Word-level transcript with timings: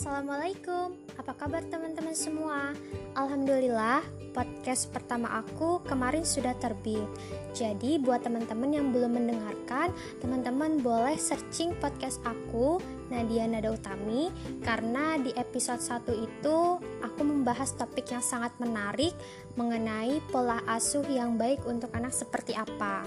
Assalamualaikum, 0.00 0.96
apa 1.20 1.36
kabar 1.36 1.60
teman-teman 1.68 2.16
semua? 2.16 2.72
Alhamdulillah, 3.12 4.00
podcast 4.32 4.88
pertama 4.88 5.28
aku 5.28 5.84
kemarin 5.84 6.24
sudah 6.24 6.56
terbit. 6.56 7.04
Jadi, 7.52 8.00
buat 8.00 8.24
teman-teman 8.24 8.72
yang 8.72 8.96
belum 8.96 9.20
mendengarkan, 9.20 9.92
teman-teman 10.24 10.80
boleh 10.80 11.20
searching 11.20 11.76
podcast 11.84 12.16
aku, 12.24 12.80
Nadia 13.12 13.44
Nada 13.44 13.76
Utami, 13.76 14.32
karena 14.64 15.20
di 15.20 15.36
episode 15.36 15.84
1 15.84 16.08
itu 16.16 16.80
aku 17.04 17.20
membahas 17.20 17.76
topik 17.76 18.08
yang 18.08 18.24
sangat 18.24 18.56
menarik 18.56 19.12
mengenai 19.60 20.24
pola 20.32 20.64
asuh 20.64 21.04
yang 21.12 21.36
baik 21.36 21.60
untuk 21.68 21.92
anak 21.92 22.16
seperti 22.16 22.56
apa. 22.56 23.04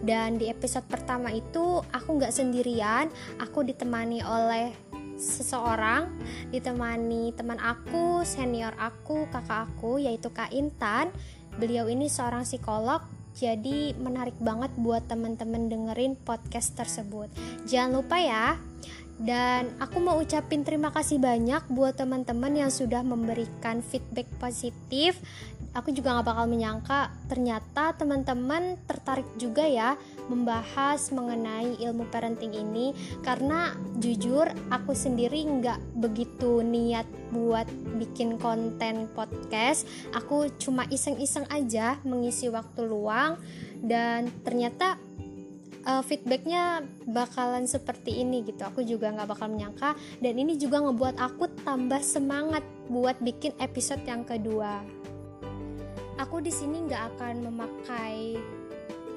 Dan 0.00 0.40
di 0.40 0.48
episode 0.48 0.88
pertama 0.88 1.36
itu 1.36 1.84
aku 1.92 2.16
nggak 2.16 2.32
sendirian, 2.32 3.12
aku 3.36 3.60
ditemani 3.60 4.24
oleh 4.24 4.88
seseorang 5.20 6.08
ditemani 6.48 7.36
teman 7.36 7.60
aku, 7.60 8.24
senior 8.24 8.72
aku, 8.80 9.28
kakak 9.28 9.68
aku 9.68 10.00
yaitu 10.00 10.32
Kak 10.32 10.50
Intan. 10.50 11.12
Beliau 11.60 11.86
ini 11.92 12.08
seorang 12.08 12.48
psikolog 12.48 13.04
jadi 13.36 13.94
menarik 13.94 14.34
banget 14.40 14.72
buat 14.80 15.06
teman-teman 15.06 15.70
dengerin 15.70 16.18
podcast 16.18 16.74
tersebut. 16.74 17.30
Jangan 17.68 18.00
lupa 18.00 18.16
ya. 18.18 18.58
Dan 19.20 19.76
aku 19.76 20.00
mau 20.00 20.16
ucapin 20.16 20.64
terima 20.64 20.88
kasih 20.96 21.20
banyak 21.20 21.68
buat 21.68 21.92
teman-teman 21.92 22.56
yang 22.56 22.72
sudah 22.72 23.04
memberikan 23.04 23.84
feedback 23.84 24.24
positif 24.40 25.20
aku 25.70 25.94
juga 25.94 26.18
gak 26.18 26.26
bakal 26.34 26.46
menyangka 26.50 27.14
ternyata 27.30 27.94
teman-teman 27.94 28.74
tertarik 28.90 29.26
juga 29.38 29.62
ya 29.62 29.94
membahas 30.26 31.10
mengenai 31.10 31.78
ilmu 31.82 32.06
parenting 32.10 32.54
ini. 32.54 32.94
Karena 33.22 33.74
jujur 33.98 34.46
aku 34.70 34.94
sendiri 34.94 35.42
nggak 35.42 35.98
begitu 35.98 36.62
niat 36.62 37.06
buat 37.34 37.66
bikin 37.98 38.38
konten 38.38 39.10
podcast. 39.14 39.86
Aku 40.14 40.50
cuma 40.58 40.86
iseng-iseng 40.90 41.46
aja 41.50 41.98
mengisi 42.06 42.46
waktu 42.50 42.86
luang 42.86 43.38
dan 43.82 44.30
ternyata 44.46 44.98
uh, 45.86 46.02
feedbacknya 46.06 46.86
bakalan 47.10 47.66
seperti 47.66 48.22
ini 48.22 48.46
gitu. 48.46 48.62
Aku 48.66 48.86
juga 48.86 49.10
nggak 49.10 49.28
bakal 49.28 49.50
menyangka 49.50 49.98
dan 50.22 50.34
ini 50.38 50.54
juga 50.58 50.82
ngebuat 50.82 51.18
aku 51.18 51.50
tambah 51.66 52.02
semangat 52.02 52.62
buat 52.90 53.18
bikin 53.22 53.54
episode 53.58 54.02
yang 54.06 54.26
kedua 54.26 54.99
aku 56.20 56.44
di 56.44 56.52
sini 56.52 56.84
nggak 56.84 57.16
akan 57.16 57.34
memakai 57.48 58.36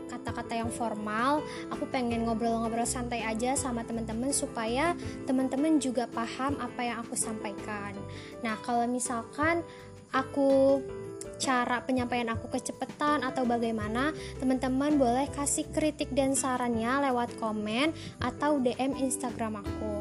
kata-kata 0.08 0.54
yang 0.56 0.72
formal. 0.72 1.44
Aku 1.68 1.84
pengen 1.92 2.24
ngobrol-ngobrol 2.24 2.88
santai 2.88 3.28
aja 3.28 3.60
sama 3.60 3.84
teman-teman 3.84 4.32
supaya 4.32 4.96
teman-teman 5.28 5.84
juga 5.84 6.08
paham 6.08 6.56
apa 6.64 6.82
yang 6.86 7.04
aku 7.04 7.20
sampaikan. 7.20 7.92
Nah 8.40 8.56
kalau 8.64 8.88
misalkan 8.88 9.66
aku 10.16 10.80
cara 11.42 11.84
penyampaian 11.84 12.32
aku 12.32 12.48
kecepatan 12.52 13.26
atau 13.26 13.44
bagaimana 13.44 14.16
teman-teman 14.40 14.96
boleh 14.96 15.28
kasih 15.34 15.68
kritik 15.76 16.12
dan 16.16 16.38
sarannya 16.38 17.10
lewat 17.12 17.36
komen 17.42 17.92
atau 18.24 18.64
DM 18.64 18.96
Instagram 18.96 19.60
aku. 19.60 19.96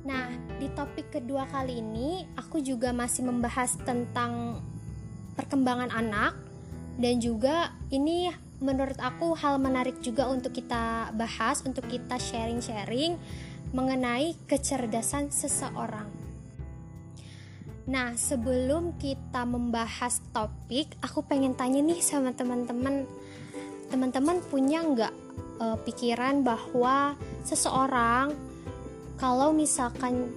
Nah, 0.00 0.32
di 0.56 0.66
topik 0.72 1.12
kedua 1.12 1.44
kali 1.44 1.78
ini 1.84 2.24
aku 2.34 2.64
juga 2.64 2.88
masih 2.90 3.28
membahas 3.28 3.76
tentang 3.84 4.64
perkembangan 5.34 5.92
anak 5.92 6.34
dan 7.00 7.16
juga 7.22 7.72
ini 7.88 8.28
menurut 8.60 9.00
aku 9.00 9.32
hal 9.34 9.56
menarik 9.56 9.98
juga 10.04 10.28
untuk 10.28 10.52
kita 10.52 11.16
bahas, 11.16 11.64
untuk 11.64 11.88
kita 11.88 12.20
sharing-sharing 12.20 13.16
mengenai 13.72 14.36
kecerdasan 14.44 15.32
seseorang. 15.32 16.06
Nah, 17.90 18.14
sebelum 18.14 18.94
kita 19.00 19.48
membahas 19.48 20.20
topik, 20.30 20.94
aku 21.00 21.24
pengen 21.26 21.56
tanya 21.56 21.80
nih 21.80 21.98
sama 21.98 22.30
teman-teman. 22.36 23.08
Teman-teman 23.90 24.38
punya 24.46 24.84
nggak 24.84 25.14
e, 25.58 25.66
pikiran 25.88 26.46
bahwa 26.46 27.18
seseorang 27.42 28.30
kalau 29.18 29.50
misalkan 29.50 30.30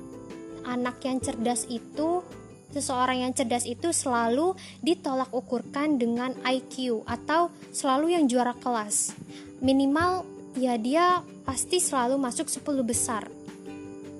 anak 0.65 0.97
yang 1.05 1.21
cerdas 1.21 1.69
itu 1.69 2.25
seseorang 2.73 3.21
yang 3.21 3.31
cerdas 3.37 3.69
itu 3.69 3.93
selalu 3.93 4.57
ditolak 4.81 5.29
ukurkan 5.29 6.01
dengan 6.01 6.33
IQ 6.41 7.05
atau 7.05 7.53
selalu 7.69 8.17
yang 8.17 8.25
juara 8.25 8.57
kelas. 8.57 9.13
Minimal 9.61 10.25
ya 10.57 10.75
dia 10.81 11.21
pasti 11.45 11.77
selalu 11.77 12.17
masuk 12.17 12.49
10 12.49 12.81
besar. 12.81 13.29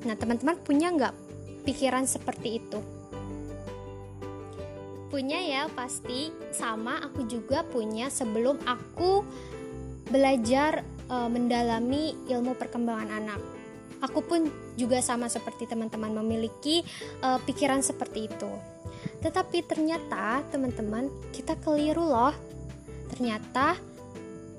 Nah, 0.06 0.14
teman-teman 0.14 0.60
punya 0.62 0.94
nggak 0.94 1.16
pikiran 1.66 2.06
seperti 2.06 2.62
itu? 2.62 2.80
Punya 5.10 5.38
ya, 5.40 5.70
pasti. 5.72 6.34
Sama 6.50 6.98
aku 7.02 7.30
juga 7.30 7.62
punya 7.62 8.10
sebelum 8.10 8.58
aku 8.66 9.22
belajar 10.10 10.82
e, 11.06 11.16
mendalami 11.30 12.18
ilmu 12.28 12.58
perkembangan 12.58 13.10
anak 13.22 13.53
aku 14.04 14.20
pun 14.20 14.52
juga 14.76 15.00
sama 15.00 15.32
seperti 15.32 15.64
teman-teman 15.64 16.12
memiliki 16.12 16.84
uh, 17.24 17.40
pikiran 17.48 17.80
seperti 17.80 18.28
itu. 18.28 18.52
Tetapi 19.24 19.64
ternyata 19.64 20.44
teman-teman 20.52 21.08
kita 21.32 21.56
keliru 21.64 22.04
loh. 22.04 22.36
Ternyata 23.08 23.80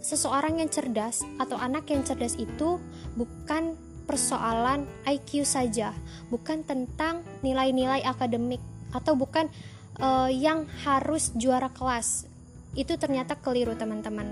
seseorang 0.01 0.65
yang 0.65 0.73
cerdas 0.73 1.21
atau 1.37 1.61
anak 1.61 1.85
yang 1.93 2.01
cerdas 2.01 2.41
itu 2.41 2.81
bukan 3.13 3.77
persoalan 4.05 4.85
IQ 5.05 5.45
saja, 5.45 5.93
bukan 6.29 6.65
tentang 6.65 7.25
nilai-nilai 7.41 8.05
akademik 8.05 8.61
atau 8.93 9.17
bukan 9.17 9.49
uh, 10.01 10.29
yang 10.33 10.65
harus 10.85 11.33
juara 11.37 11.69
kelas. 11.73 12.29
Itu 12.77 12.97
ternyata 12.97 13.37
keliru 13.37 13.77
teman-teman. 13.77 14.29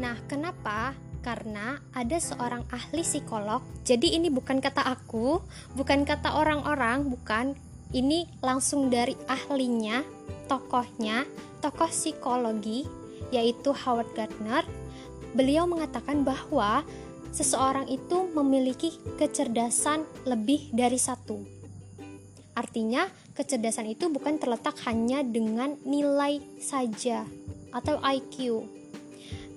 Nah, 0.00 0.16
kenapa 0.24 0.96
karena 1.20 1.80
ada 1.92 2.16
seorang 2.16 2.64
ahli 2.72 3.04
psikolog. 3.04 3.60
Jadi 3.84 4.16
ini 4.16 4.28
bukan 4.32 4.58
kata 4.58 4.84
aku, 4.84 5.40
bukan 5.76 6.04
kata 6.04 6.36
orang-orang, 6.36 7.08
bukan. 7.08 7.56
Ini 7.90 8.38
langsung 8.38 8.86
dari 8.86 9.18
ahlinya, 9.26 10.06
tokohnya, 10.46 11.26
tokoh 11.58 11.90
psikologi 11.90 12.86
yaitu 13.34 13.74
Howard 13.74 14.10
Gardner. 14.14 14.62
Beliau 15.34 15.66
mengatakan 15.66 16.22
bahwa 16.22 16.82
seseorang 17.30 17.86
itu 17.86 18.30
memiliki 18.34 18.94
kecerdasan 19.18 20.06
lebih 20.26 20.70
dari 20.74 20.98
satu. 20.98 21.42
Artinya, 22.54 23.06
kecerdasan 23.38 23.94
itu 23.94 24.10
bukan 24.10 24.36
terletak 24.36 24.74
hanya 24.86 25.22
dengan 25.22 25.78
nilai 25.86 26.42
saja 26.58 27.22
atau 27.70 28.02
IQ, 28.02 28.66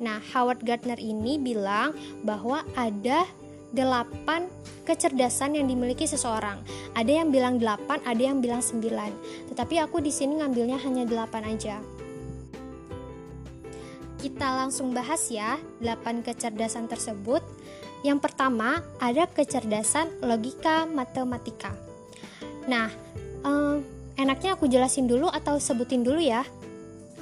Nah, 0.03 0.19
Howard 0.35 0.67
Gardner 0.67 0.99
ini 0.99 1.39
bilang 1.39 1.95
bahwa 2.27 2.67
ada 2.75 3.23
delapan 3.71 4.51
kecerdasan 4.83 5.55
yang 5.55 5.65
dimiliki 5.65 6.03
seseorang. 6.03 6.59
Ada 6.91 7.23
yang 7.23 7.31
bilang 7.31 7.55
delapan, 7.57 8.03
ada 8.03 8.19
yang 8.19 8.43
bilang 8.43 8.59
sembilan. 8.59 9.15
Tetapi 9.49 9.79
aku 9.79 10.03
di 10.03 10.11
sini 10.11 10.43
ngambilnya 10.43 10.77
hanya 10.83 11.07
delapan 11.07 11.47
aja. 11.47 11.79
Kita 14.19 14.47
langsung 14.59 14.91
bahas 14.91 15.31
ya, 15.31 15.55
delapan 15.79 16.19
kecerdasan 16.19 16.91
tersebut. 16.91 17.41
Yang 18.03 18.19
pertama, 18.27 18.83
ada 18.99 19.23
kecerdasan 19.25 20.19
logika 20.19 20.83
matematika. 20.83 21.71
Nah, 22.67 22.91
eh, 23.47 23.75
enaknya 24.19 24.59
aku 24.59 24.67
jelasin 24.67 25.07
dulu 25.07 25.31
atau 25.31 25.55
sebutin 25.59 26.03
dulu 26.03 26.19
ya? 26.19 26.43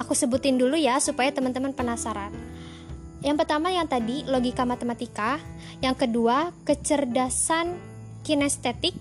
Aku 0.02 0.18
sebutin 0.18 0.58
dulu 0.58 0.74
ya 0.74 0.98
supaya 0.98 1.30
teman-teman 1.30 1.70
penasaran. 1.70 2.51
Yang 3.22 3.46
pertama 3.46 3.70
yang 3.70 3.86
tadi 3.86 4.26
logika 4.26 4.66
matematika, 4.66 5.38
yang 5.78 5.94
kedua 5.94 6.50
kecerdasan 6.66 7.78
kinestetik, 8.26 8.98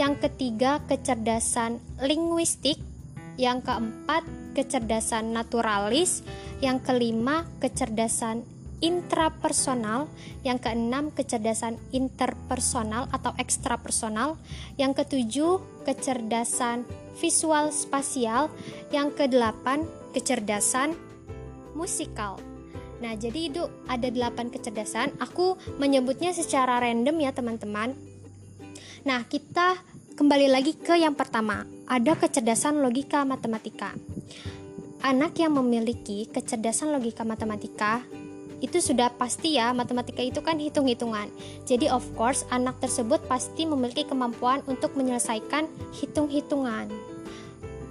yang 0.00 0.16
ketiga 0.16 0.80
kecerdasan 0.88 1.76
linguistik, 2.00 2.80
yang 3.36 3.60
keempat 3.60 4.24
kecerdasan 4.56 5.36
naturalis, 5.36 6.24
yang 6.64 6.80
kelima 6.80 7.44
kecerdasan 7.60 8.48
intrapersonal, 8.80 10.08
yang 10.40 10.56
keenam 10.56 11.12
kecerdasan 11.12 11.76
interpersonal 11.92 13.12
atau 13.12 13.36
ekstrapersonal, 13.36 14.40
yang 14.80 14.96
ketujuh 14.96 15.60
kecerdasan 15.84 16.88
visual 17.20 17.68
spasial, 17.72 18.48
yang 18.88 19.12
kedelapan 19.12 19.84
kecerdasan 20.16 20.96
musikal. 21.76 22.53
Nah, 23.04 23.12
jadi 23.20 23.52
itu 23.52 23.60
ada 23.84 24.08
8 24.08 24.48
kecerdasan. 24.48 25.12
Aku 25.20 25.60
menyebutnya 25.76 26.32
secara 26.32 26.80
random 26.80 27.20
ya, 27.20 27.36
teman-teman. 27.36 27.92
Nah, 29.04 29.28
kita 29.28 29.76
kembali 30.16 30.48
lagi 30.48 30.72
ke 30.72 30.96
yang 30.96 31.12
pertama. 31.12 31.68
Ada 31.84 32.16
kecerdasan 32.16 32.80
logika 32.80 33.20
matematika. 33.28 33.92
Anak 35.04 35.36
yang 35.36 35.52
memiliki 35.52 36.24
kecerdasan 36.32 36.96
logika 36.96 37.28
matematika 37.28 38.00
itu 38.64 38.80
sudah 38.80 39.12
pasti 39.12 39.60
ya 39.60 39.76
matematika 39.76 40.24
itu 40.24 40.40
kan 40.40 40.56
hitung-hitungan. 40.56 41.28
Jadi 41.68 41.92
of 41.92 42.00
course 42.16 42.48
anak 42.48 42.80
tersebut 42.80 43.20
pasti 43.28 43.68
memiliki 43.68 44.08
kemampuan 44.08 44.64
untuk 44.64 44.96
menyelesaikan 44.96 45.68
hitung-hitungan. 45.92 46.88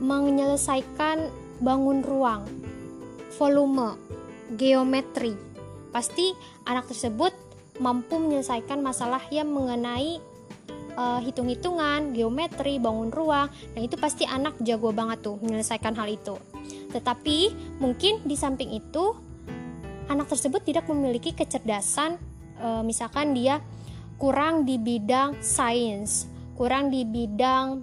Menyelesaikan 0.01 1.29
bangun 1.61 2.01
ruang, 2.01 2.49
volume, 3.37 3.93
geometri. 4.55 5.35
Pasti 5.93 6.33
anak 6.65 6.89
tersebut 6.89 7.31
mampu 7.81 8.21
menyelesaikan 8.21 8.81
masalah 8.81 9.21
yang 9.33 9.49
mengenai 9.49 10.21
uh, 10.97 11.19
hitung-hitungan, 11.21 12.13
geometri, 12.13 12.77
bangun 12.77 13.09
ruang. 13.09 13.49
Nah, 13.49 13.81
itu 13.81 13.97
pasti 13.97 14.25
anak 14.25 14.57
jago 14.61 14.93
banget 14.93 15.25
tuh 15.25 15.37
menyelesaikan 15.41 15.93
hal 15.97 16.09
itu. 16.09 16.37
Tetapi 16.93 17.37
mungkin 17.81 18.21
di 18.25 18.37
samping 18.37 18.73
itu 18.73 19.17
anak 20.09 20.29
tersebut 20.29 20.61
tidak 20.61 20.85
memiliki 20.91 21.33
kecerdasan 21.33 22.19
uh, 22.61 22.83
misalkan 22.85 23.33
dia 23.33 23.63
kurang 24.21 24.63
di 24.63 24.77
bidang 24.77 25.41
sains, 25.41 26.29
kurang 26.53 26.93
di 26.93 27.01
bidang 27.03 27.81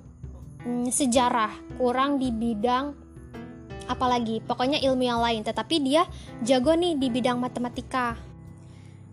um, 0.64 0.86
sejarah, 0.86 1.50
kurang 1.76 2.22
di 2.22 2.30
bidang 2.30 2.94
apalagi 3.90 4.38
pokoknya 4.46 4.78
ilmu 4.78 5.02
yang 5.02 5.18
lain 5.18 5.42
tetapi 5.42 5.82
dia 5.82 6.06
jago 6.46 6.78
nih 6.78 6.94
di 6.94 7.10
bidang 7.10 7.42
matematika 7.42 8.14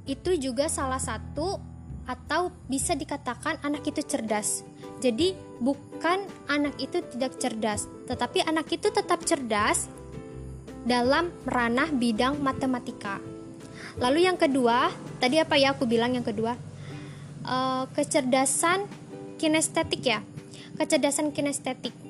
itu 0.06 0.38
juga 0.38 0.69
salah 0.69 1.01
satu 1.01 1.59
atau 2.07 2.56
bisa 2.71 2.95
dikatakan 2.95 3.59
anak 3.62 3.83
itu 3.83 4.00
cerdas. 4.00 4.63
Jadi 5.03 5.35
bukan 5.59 6.24
anak 6.47 6.79
itu 6.79 7.03
tidak 7.03 7.35
cerdas, 7.38 7.85
tetapi 8.07 8.41
anak 8.47 8.71
itu 8.71 8.88
tetap 8.88 9.21
cerdas 9.27 9.91
dalam 10.88 11.30
ranah 11.44 11.91
bidang 11.91 12.39
matematika. 12.39 13.19
Lalu 14.00 14.23
yang 14.23 14.39
kedua, 14.39 14.88
tadi 15.19 15.44
apa 15.44 15.59
ya 15.59 15.75
aku 15.75 15.83
bilang 15.83 16.15
yang 16.15 16.23
kedua? 16.23 16.56
Uh, 17.44 17.83
kecerdasan 17.91 18.88
kinestetik 19.35 20.01
ya. 20.01 20.23
Kecerdasan 20.80 21.35
kinestetik. 21.35 22.06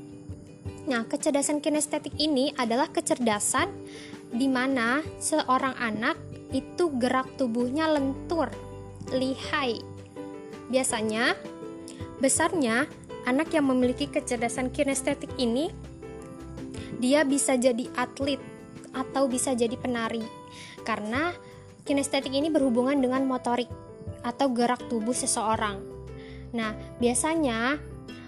Nah, 0.88 1.04
kecerdasan 1.04 1.60
kinestetik 1.60 2.16
ini 2.16 2.56
adalah 2.56 2.88
kecerdasan 2.88 3.68
di 4.32 4.48
mana 4.48 5.04
seorang 5.20 5.76
anak 5.76 6.16
itu 6.56 6.88
gerak 6.96 7.28
tubuhnya 7.36 7.92
lentur 7.92 8.48
lihai. 9.12 9.84
Biasanya, 10.72 11.36
besarnya 12.24 12.88
anak 13.28 13.52
yang 13.52 13.68
memiliki 13.68 14.08
kecerdasan 14.08 14.72
kinestetik 14.72 15.32
ini 15.36 15.68
dia 17.04 17.28
bisa 17.28 17.60
jadi 17.60 17.92
atlet 18.00 18.40
atau 18.96 19.30
bisa 19.30 19.54
jadi 19.54 19.76
penari 19.78 20.24
karena 20.88 21.36
kinestetik 21.84 22.32
ini 22.32 22.48
berhubungan 22.48 22.98
dengan 22.98 23.28
motorik 23.28 23.70
atau 24.24 24.50
gerak 24.56 24.82
tubuh 24.88 25.14
seseorang. 25.14 25.84
Nah, 26.56 26.74
biasanya 26.98 27.78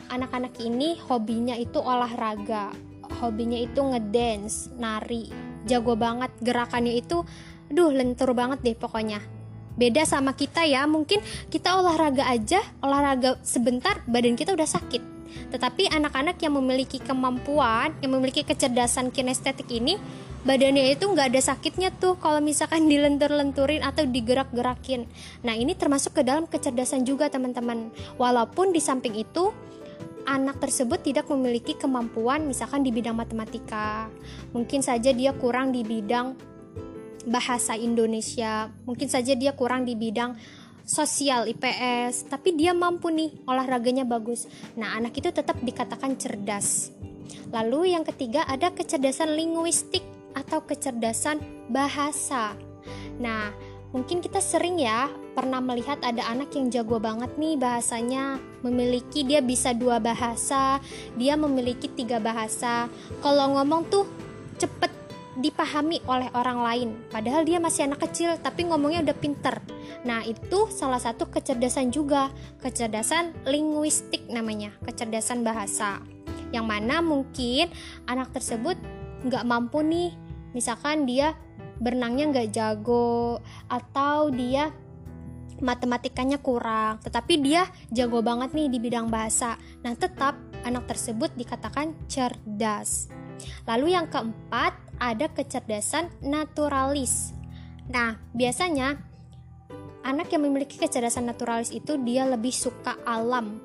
anak-anak 0.09 0.57
ini 0.59 0.97
hobinya 1.05 1.55
itu 1.55 1.77
olahraga, 1.77 2.73
hobinya 3.21 3.57
itu 3.57 3.79
ngedance, 3.79 4.73
nari, 4.75 5.29
jago 5.69 5.93
banget 5.93 6.33
gerakannya 6.41 6.97
itu, 6.97 7.23
duh 7.69 7.93
lentur 7.93 8.33
banget 8.33 8.59
deh 8.65 8.77
pokoknya. 8.77 9.21
Beda 9.79 10.03
sama 10.03 10.35
kita 10.35 10.67
ya 10.67 10.83
mungkin 10.89 11.23
kita 11.47 11.79
olahraga 11.79 12.27
aja 12.27 12.59
olahraga 12.83 13.39
sebentar 13.47 14.03
badan 14.11 14.35
kita 14.35 14.51
udah 14.51 14.67
sakit. 14.67 14.99
Tetapi 15.53 15.93
anak-anak 15.93 16.41
yang 16.41 16.57
memiliki 16.59 16.99
kemampuan 16.99 17.95
yang 18.03 18.11
memiliki 18.17 18.43
kecerdasan 18.43 19.13
kinestetik 19.13 19.71
ini 19.71 19.95
badannya 20.43 20.95
itu 20.95 21.03
nggak 21.03 21.35
ada 21.35 21.41
sakitnya 21.43 21.89
tuh 21.95 22.15
kalau 22.19 22.39
misalkan 22.39 22.87
dilentur-lenturin 22.87 23.83
atau 23.83 24.03
digerak-gerakin. 24.03 25.07
Nah 25.47 25.55
ini 25.55 25.75
termasuk 25.75 26.15
ke 26.19 26.21
dalam 26.27 26.43
kecerdasan 26.47 27.07
juga 27.07 27.31
teman-teman. 27.31 27.91
Walaupun 28.19 28.75
di 28.75 28.83
samping 28.83 29.15
itu 29.15 29.51
anak 30.29 30.61
tersebut 30.61 31.01
tidak 31.01 31.25
memiliki 31.33 31.73
kemampuan 31.73 32.45
misalkan 32.45 32.85
di 32.85 32.93
bidang 32.93 33.17
matematika. 33.17 34.13
Mungkin 34.53 34.85
saja 34.85 35.09
dia 35.09 35.33
kurang 35.33 35.73
di 35.73 35.81
bidang 35.81 36.37
bahasa 37.25 37.73
Indonesia. 37.73 38.69
Mungkin 38.85 39.09
saja 39.09 39.33
dia 39.33 39.57
kurang 39.57 39.89
di 39.89 39.97
bidang 39.97 40.37
sosial 40.85 41.45
IPS 41.49 42.29
tapi 42.29 42.53
dia 42.53 42.77
mampu 42.77 43.09
nih 43.09 43.33
olahraganya 43.49 44.05
bagus. 44.05 44.45
Nah 44.77 44.93
anak 44.93 45.17
itu 45.17 45.33
tetap 45.33 45.57
dikatakan 45.65 46.13
cerdas. 46.21 46.93
Lalu 47.49 47.97
yang 47.97 48.05
ketiga 48.05 48.45
ada 48.45 48.69
kecerdasan 48.69 49.33
linguistik 49.33 50.05
atau 50.37 50.61
kecerdasan 50.61 51.41
bahasa. 51.73 52.53
Nah 53.17 53.49
mungkin 53.89 54.21
kita 54.21 54.37
sering 54.37 54.77
ya 54.77 55.09
pernah 55.33 55.61
melihat 55.63 56.01
ada 56.01 56.25
anak 56.27 56.53
yang 56.57 56.69
jago 56.73 56.97
banget 56.97 57.29
nih 57.39 57.55
bahasanya. 57.55 58.41
Memiliki 58.65 59.23
dia 59.23 59.39
bisa 59.39 59.71
dua 59.71 60.01
bahasa 60.03 60.83
dia 61.15 61.39
memiliki 61.39 61.87
tiga 61.91 62.19
bahasa. 62.19 62.91
Kalau 63.23 63.55
ngomong 63.55 63.87
tuh 63.87 64.05
cepet 64.59 64.91
dipahami 65.39 66.03
oleh 66.05 66.27
orang 66.35 66.59
lain. 66.59 66.89
Padahal 67.07 67.47
dia 67.47 67.57
masih 67.63 67.87
anak 67.87 68.03
kecil 68.09 68.35
tapi 68.43 68.67
ngomongnya 68.67 69.07
udah 69.09 69.17
pinter. 69.17 69.55
Nah 70.03 70.23
itu 70.27 70.67
salah 70.69 70.99
satu 70.99 71.31
kecerdasan 71.31 71.89
juga. 71.95 72.27
Kecerdasan 72.59 73.47
linguistik 73.47 74.27
namanya 74.27 74.75
kecerdasan 74.83 75.41
bahasa. 75.47 76.03
Yang 76.51 76.65
mana 76.65 76.99
mungkin 76.99 77.71
anak 78.05 78.35
tersebut 78.35 78.75
nggak 79.23 79.47
mampu 79.47 79.79
nih. 79.79 80.11
Misalkan 80.51 81.07
dia 81.07 81.37
berenangnya 81.79 82.27
nggak 82.35 82.49
jago 82.51 83.39
atau 83.71 84.27
dia 84.27 84.75
matematikanya 85.59 86.39
kurang 86.39 86.99
tetapi 87.03 87.39
dia 87.39 87.67
jago 87.93 88.19
banget 88.19 88.51
nih 88.55 88.67
di 88.67 88.77
bidang 88.81 89.07
bahasa 89.07 89.55
nah 89.83 89.93
tetap 89.95 90.35
anak 90.63 90.87
tersebut 90.87 91.31
dikatakan 91.35 91.95
cerdas 92.07 93.07
lalu 93.67 93.95
yang 93.95 94.07
keempat 94.11 94.89
ada 94.99 95.31
kecerdasan 95.31 96.11
naturalis. 96.19 97.31
Nah, 97.89 98.19
biasanya 98.35 98.99
anak 100.05 100.29
yang 100.29 100.45
memiliki 100.45 100.77
kecerdasan 100.77 101.25
naturalis 101.25 101.71
itu 101.71 101.97
dia 102.03 102.27
lebih 102.27 102.51
suka 102.53 102.99
alam, 103.07 103.63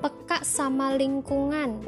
peka 0.00 0.42
sama 0.42 0.96
lingkungan. 0.96 1.84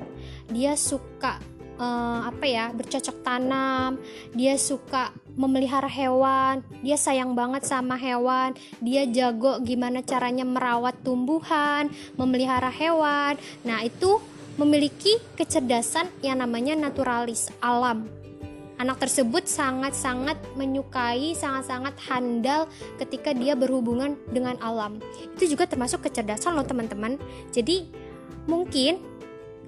Dia 0.53 0.77
suka 0.77 1.41
uh, 1.81 2.29
apa 2.29 2.45
ya, 2.45 2.71
bercocok 2.71 3.25
tanam, 3.25 3.99
dia 4.37 4.55
suka 4.61 5.11
memelihara 5.35 5.91
hewan, 5.91 6.63
dia 6.81 6.95
sayang 6.99 7.35
banget 7.35 7.67
sama 7.67 7.99
hewan, 7.99 8.55
dia 8.79 9.07
jago 9.11 9.59
gimana 9.63 10.01
caranya 10.03 10.47
merawat 10.47 10.95
tumbuhan, 11.03 11.91
memelihara 12.15 12.71
hewan. 12.71 13.39
Nah, 13.67 13.83
itu 13.83 14.23
memiliki 14.55 15.19
kecerdasan 15.35 16.07
yang 16.23 16.39
namanya 16.39 16.79
naturalis, 16.79 17.51
alam 17.59 18.07
anak 18.79 19.07
tersebut 19.07 19.47
sangat-sangat 19.47 20.37
menyukai, 20.59 21.35
sangat-sangat 21.35 21.95
handal 22.11 22.67
ketika 22.99 23.31
dia 23.31 23.55
berhubungan 23.55 24.19
dengan 24.31 24.59
alam. 24.59 24.99
Itu 25.39 25.47
juga 25.47 25.71
termasuk 25.71 26.03
kecerdasan 26.05 26.59
loh 26.59 26.67
teman-teman. 26.67 27.19
Jadi 27.55 27.87
mungkin 28.51 28.99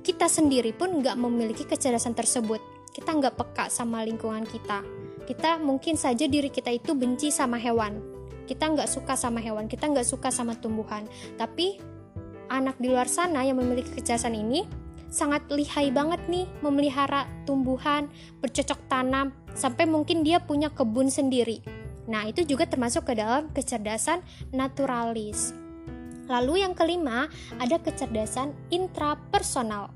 kita 0.02 0.30
sendiri 0.30 0.74
pun 0.74 1.02
nggak 1.02 1.16
memiliki 1.18 1.64
kecerdasan 1.66 2.14
tersebut. 2.14 2.62
Kita 2.90 3.14
nggak 3.14 3.36
peka 3.36 3.64
sama 3.70 4.02
lingkungan 4.02 4.46
kita. 4.46 5.05
Kita 5.26 5.58
mungkin 5.58 5.98
saja 5.98 6.30
diri 6.30 6.48
kita 6.48 6.70
itu 6.70 6.94
benci 6.94 7.34
sama 7.34 7.58
hewan. 7.58 7.98
Kita 8.46 8.70
nggak 8.70 8.86
suka 8.86 9.18
sama 9.18 9.42
hewan, 9.42 9.66
kita 9.66 9.90
nggak 9.90 10.06
suka 10.06 10.30
sama 10.30 10.54
tumbuhan. 10.54 11.10
Tapi 11.34 11.82
anak 12.46 12.78
di 12.78 12.86
luar 12.94 13.10
sana 13.10 13.42
yang 13.42 13.58
memiliki 13.58 13.90
kecerdasan 13.90 14.38
ini 14.38 14.62
sangat 15.10 15.50
lihai 15.50 15.90
banget 15.90 16.22
nih 16.30 16.46
memelihara 16.62 17.26
tumbuhan, 17.42 18.06
bercocok 18.38 18.78
tanam, 18.86 19.34
sampai 19.54 19.86
mungkin 19.86 20.22
dia 20.22 20.38
punya 20.38 20.70
kebun 20.70 21.10
sendiri. 21.10 21.62
Nah, 22.06 22.30
itu 22.30 22.46
juga 22.46 22.70
termasuk 22.70 23.10
ke 23.10 23.18
dalam 23.18 23.50
kecerdasan 23.50 24.22
naturalis. 24.54 25.50
Lalu 26.30 26.62
yang 26.62 26.74
kelima, 26.74 27.26
ada 27.58 27.78
kecerdasan 27.82 28.54
intrapersonal. 28.70 29.90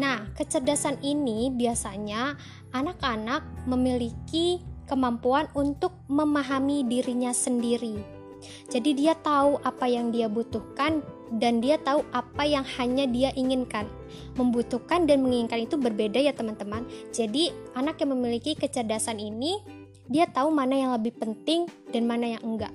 Nah, 0.00 0.32
kecerdasan 0.32 1.00
ini 1.04 1.52
biasanya 1.52 2.36
anak-anak 2.72 3.44
memiliki 3.68 4.64
kemampuan 4.88 5.48
untuk 5.52 5.92
memahami 6.08 6.84
dirinya 6.88 7.32
sendiri. 7.32 8.22
Jadi 8.68 8.98
dia 8.98 9.14
tahu 9.14 9.62
apa 9.62 9.86
yang 9.86 10.10
dia 10.10 10.26
butuhkan 10.26 11.04
dan 11.38 11.62
dia 11.62 11.78
tahu 11.78 12.02
apa 12.10 12.42
yang 12.42 12.66
hanya 12.76 13.06
dia 13.06 13.30
inginkan. 13.38 13.86
Membutuhkan 14.34 15.06
dan 15.06 15.22
menginginkan 15.22 15.64
itu 15.64 15.78
berbeda 15.78 16.18
ya 16.18 16.34
teman-teman. 16.34 16.84
Jadi 17.14 17.54
anak 17.78 18.02
yang 18.02 18.18
memiliki 18.18 18.58
kecerdasan 18.58 19.22
ini 19.22 19.62
dia 20.12 20.28
tahu 20.28 20.52
mana 20.52 20.76
yang 20.76 20.92
lebih 20.92 21.16
penting 21.16 21.64
dan 21.88 22.04
mana 22.04 22.36
yang 22.36 22.44
enggak. 22.44 22.72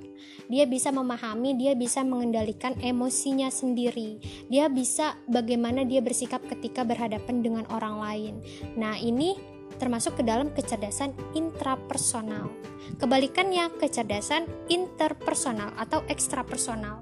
Dia 0.49 0.65
bisa 0.65 0.89
memahami, 0.89 1.53
dia 1.53 1.77
bisa 1.77 2.01
mengendalikan 2.01 2.73
emosinya 2.81 3.53
sendiri. 3.53 4.17
Dia 4.49 4.67
bisa 4.73 5.13
bagaimana 5.29 5.85
dia 5.85 6.01
bersikap 6.01 6.41
ketika 6.49 6.81
berhadapan 6.81 7.45
dengan 7.45 7.69
orang 7.69 8.01
lain. 8.01 8.33
Nah, 8.73 8.97
ini 8.97 9.37
termasuk 9.77 10.17
ke 10.17 10.23
dalam 10.25 10.49
kecerdasan 10.49 11.13
intrapersonal. 11.37 12.49
Kebalikannya 12.97 13.69
kecerdasan 13.77 14.49
interpersonal 14.73 15.77
atau 15.77 16.01
ekstrapersonal. 16.09 16.97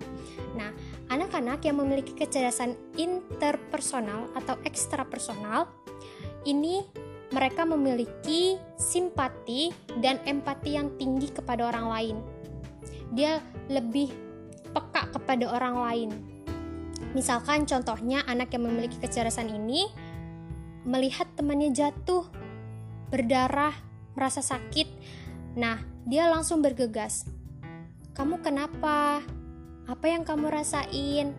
Nah, 0.59 0.71
anak-anak 1.07 1.63
yang 1.63 1.79
memiliki 1.79 2.11
kecerdasan 2.11 2.75
interpersonal 2.99 4.27
atau 4.35 4.59
ekstrapersonal 4.67 5.71
ini 6.43 6.83
mereka 7.33 7.65
memiliki 7.65 8.59
simpati 8.77 9.73
dan 9.97 10.21
empati 10.25 10.77
yang 10.77 10.93
tinggi 10.99 11.33
kepada 11.33 11.65
orang 11.65 11.87
lain. 11.89 12.17
Dia 13.15 13.41
lebih 13.71 14.13
peka 14.75 15.09
kepada 15.09 15.49
orang 15.49 15.75
lain. 15.79 16.09
Misalkan 17.15 17.63
contohnya 17.63 18.21
anak 18.27 18.51
yang 18.51 18.67
memiliki 18.67 18.99
kecerdasan 18.99 19.47
ini 19.47 19.87
melihat 20.85 21.25
temannya 21.33 21.71
jatuh, 21.73 22.27
berdarah, 23.09 23.73
merasa 24.13 24.43
sakit. 24.43 24.87
Nah, 25.55 25.81
dia 26.05 26.27
langsung 26.29 26.61
bergegas. 26.61 27.25
Kamu 28.13 28.43
kenapa? 28.43 29.23
Apa 29.89 30.05
yang 30.07 30.27
kamu 30.27 30.51
rasain? 30.51 31.33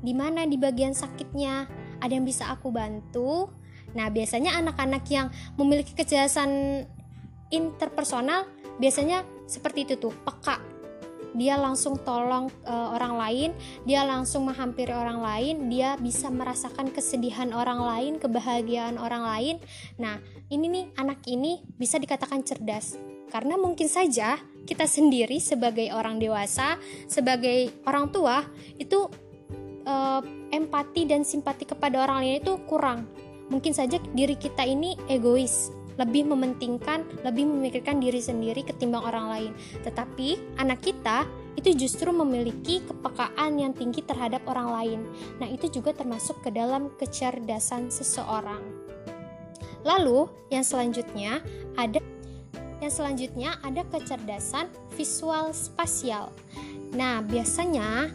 Di 0.00 0.12
mana 0.16 0.48
di 0.48 0.56
bagian 0.56 0.96
sakitnya? 0.96 1.68
Ada 2.00 2.16
yang 2.16 2.24
bisa 2.24 2.48
aku 2.48 2.72
bantu? 2.72 3.52
Nah, 3.96 4.08
biasanya 4.08 4.58
anak-anak 4.60 5.04
yang 5.10 5.28
memiliki 5.58 5.94
kecerdasan 5.94 6.84
interpersonal 7.50 8.46
biasanya 8.78 9.26
seperti 9.50 9.84
itu 9.84 9.94
tuh, 9.98 10.14
peka 10.24 10.80
dia 11.30 11.54
langsung 11.54 11.94
tolong 12.02 12.50
uh, 12.66 12.90
orang 12.94 13.14
lain, 13.14 13.50
dia 13.86 14.02
langsung 14.02 14.50
menghampiri 14.50 14.90
orang 14.90 15.22
lain, 15.22 15.70
dia 15.70 15.94
bisa 15.94 16.26
merasakan 16.26 16.90
kesedihan 16.90 17.54
orang 17.54 17.78
lain, 17.78 18.12
kebahagiaan 18.18 18.98
orang 18.98 19.22
lain. 19.22 19.56
Nah, 20.02 20.18
ini 20.50 20.66
nih 20.66 20.84
anak 20.98 21.22
ini 21.30 21.62
bisa 21.78 22.02
dikatakan 22.02 22.42
cerdas 22.42 22.98
karena 23.30 23.54
mungkin 23.54 23.86
saja 23.86 24.42
kita 24.66 24.90
sendiri 24.90 25.38
sebagai 25.38 25.94
orang 25.94 26.18
dewasa, 26.18 26.76
sebagai 27.06 27.70
orang 27.86 28.10
tua 28.10 28.42
itu 28.74 29.06
uh, 29.86 30.22
empati 30.50 31.06
dan 31.06 31.22
simpati 31.22 31.62
kepada 31.62 32.02
orang 32.02 32.26
lain 32.26 32.42
itu 32.42 32.58
kurang. 32.66 33.06
Mungkin 33.50 33.74
saja 33.74 33.98
diri 34.14 34.38
kita 34.38 34.62
ini 34.62 34.94
egois, 35.10 35.74
lebih 36.00 36.30
mementingkan, 36.32 37.04
lebih 37.26 37.44
memikirkan 37.44 38.00
diri 38.00 38.22
sendiri 38.22 38.64
ketimbang 38.64 39.04
orang 39.04 39.26
lain. 39.28 39.52
Tetapi 39.84 40.56
anak 40.56 40.80
kita 40.80 41.28
itu 41.60 41.76
justru 41.76 42.08
memiliki 42.14 42.80
kepekaan 42.88 43.60
yang 43.60 43.76
tinggi 43.76 44.00
terhadap 44.00 44.40
orang 44.48 44.72
lain. 44.72 45.00
Nah, 45.42 45.50
itu 45.50 45.68
juga 45.68 45.92
termasuk 45.92 46.40
ke 46.40 46.48
dalam 46.54 46.88
kecerdasan 46.96 47.92
seseorang. 47.92 48.62
Lalu, 49.84 50.28
yang 50.48 50.64
selanjutnya 50.64 51.44
ada 51.76 52.00
yang 52.80 52.92
selanjutnya 52.92 53.60
ada 53.60 53.84
kecerdasan 53.92 54.72
visual 54.96 55.52
spasial. 55.52 56.32
Nah, 56.96 57.20
biasanya 57.20 58.08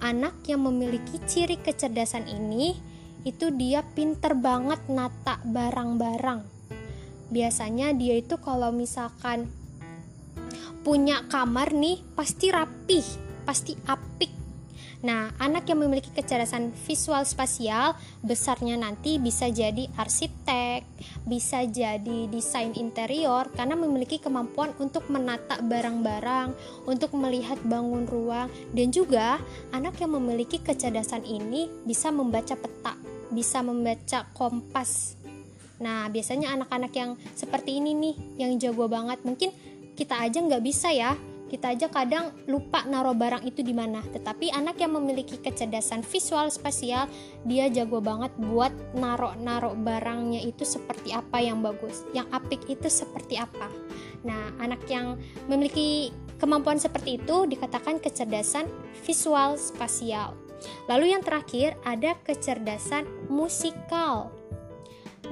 anak 0.00 0.32
yang 0.48 0.64
memiliki 0.64 1.20
ciri 1.28 1.60
kecerdasan 1.60 2.24
ini 2.24 2.80
itu 3.26 3.50
dia 3.50 3.82
pinter 3.82 4.38
banget 4.38 4.78
nata 4.86 5.42
barang-barang 5.42 6.56
biasanya 7.30 7.90
dia 7.94 8.22
itu 8.22 8.38
kalau 8.38 8.70
misalkan 8.70 9.50
punya 10.86 11.26
kamar 11.26 11.74
nih 11.74 11.98
pasti 12.14 12.54
rapih, 12.54 13.02
pasti 13.42 13.74
apik. 13.90 14.30
Nah, 15.02 15.34
anak 15.42 15.66
yang 15.66 15.82
memiliki 15.82 16.14
kecerdasan 16.14 16.72
visual 16.86 17.26
spasial 17.26 17.98
besarnya 18.22 18.78
nanti 18.78 19.18
bisa 19.18 19.50
jadi 19.50 19.90
arsitek, 19.98 20.86
bisa 21.26 21.66
jadi 21.66 22.30
desain 22.30 22.70
interior 22.78 23.50
karena 23.54 23.74
memiliki 23.74 24.22
kemampuan 24.22 24.72
untuk 24.78 25.10
menata 25.10 25.58
barang-barang, 25.58 26.54
untuk 26.86 27.12
melihat 27.18 27.58
bangun 27.66 28.06
ruang 28.06 28.48
dan 28.72 28.88
juga 28.94 29.42
anak 29.74 29.98
yang 29.98 30.14
memiliki 30.14 30.62
kecerdasan 30.62 31.26
ini 31.26 31.66
bisa 31.82 32.14
membaca 32.14 32.54
peta, 32.54 32.94
bisa 33.32 33.62
membaca 33.62 34.26
kompas 34.34 35.16
Nah, 35.76 36.08
biasanya 36.08 36.56
anak-anak 36.56 36.92
yang 36.96 37.10
seperti 37.36 37.80
ini 37.80 37.92
nih, 37.92 38.14
yang 38.40 38.52
jago 38.56 38.88
banget, 38.88 39.20
mungkin 39.28 39.52
kita 39.96 40.16
aja 40.16 40.40
nggak 40.40 40.64
bisa 40.64 40.88
ya. 40.92 41.12
Kita 41.46 41.70
aja 41.70 41.86
kadang 41.86 42.34
lupa 42.50 42.82
naruh 42.90 43.14
barang 43.14 43.46
itu 43.46 43.62
di 43.62 43.70
mana. 43.70 44.02
Tetapi 44.02 44.50
anak 44.50 44.82
yang 44.82 44.98
memiliki 44.98 45.38
kecerdasan 45.38 46.02
visual 46.02 46.50
spasial, 46.50 47.06
dia 47.46 47.70
jago 47.70 48.02
banget 48.02 48.34
buat 48.34 48.74
naruh-naruh 48.98 49.78
barangnya 49.78 50.42
itu 50.42 50.66
seperti 50.66 51.14
apa 51.14 51.38
yang 51.38 51.62
bagus, 51.62 52.02
yang 52.10 52.26
apik 52.34 52.66
itu 52.66 52.90
seperti 52.90 53.38
apa. 53.38 53.70
Nah, 54.26 54.58
anak 54.58 54.90
yang 54.90 55.22
memiliki 55.46 56.10
kemampuan 56.42 56.82
seperti 56.82 57.22
itu 57.22 57.46
dikatakan 57.46 58.02
kecerdasan 58.02 58.66
visual 59.06 59.54
spasial. 59.54 60.45
Lalu 60.88 61.12
yang 61.16 61.22
terakhir 61.22 61.76
ada 61.84 62.14
kecerdasan 62.24 63.06
musikal. 63.28 64.32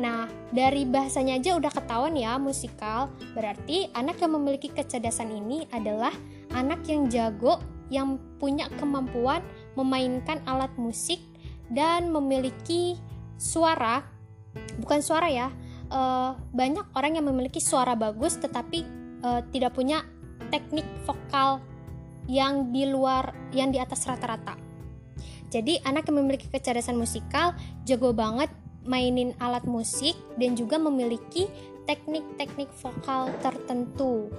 Nah, 0.02 0.26
dari 0.50 0.82
bahasanya 0.82 1.38
aja 1.38 1.54
udah 1.54 1.70
ketahuan 1.70 2.18
ya 2.18 2.34
musikal. 2.34 3.14
Berarti 3.34 3.90
anak 3.94 4.18
yang 4.18 4.34
memiliki 4.34 4.70
kecerdasan 4.70 5.30
ini 5.30 5.70
adalah 5.70 6.10
anak 6.50 6.82
yang 6.90 7.06
jago, 7.06 7.62
yang 7.94 8.18
punya 8.42 8.66
kemampuan 8.74 9.44
memainkan 9.78 10.42
alat 10.50 10.72
musik 10.74 11.22
dan 11.70 12.10
memiliki 12.10 12.98
suara, 13.38 14.02
bukan 14.82 15.00
suara 15.02 15.30
ya. 15.30 15.48
Uh, 15.94 16.34
banyak 16.50 16.82
orang 16.96 17.20
yang 17.20 17.28
memiliki 17.28 17.60
suara 17.60 17.94
bagus 17.94 18.40
tetapi 18.40 18.82
uh, 19.22 19.44
tidak 19.52 19.76
punya 19.76 20.02
teknik 20.48 20.88
vokal 21.06 21.60
yang 22.24 22.72
di 22.72 22.88
luar 22.88 23.30
yang 23.52 23.70
di 23.70 23.78
atas 23.78 24.08
rata-rata. 24.08 24.73
Jadi 25.54 25.78
anak 25.86 26.10
yang 26.10 26.18
memiliki 26.18 26.50
kecerdasan 26.50 26.98
musikal 26.98 27.54
jago 27.86 28.10
banget 28.10 28.50
mainin 28.82 29.38
alat 29.38 29.62
musik 29.70 30.18
dan 30.34 30.58
juga 30.58 30.82
memiliki 30.82 31.46
teknik-teknik 31.86 32.66
vokal 32.82 33.30
tertentu. 33.38 34.34